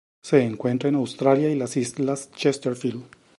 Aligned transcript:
Se 0.23 0.41
encuentra 0.41 0.89
en 0.89 0.95
Australia 0.95 1.51
y 1.51 1.55
las 1.55 1.77
Islas 1.77 2.31
Chesterfield. 2.31 3.03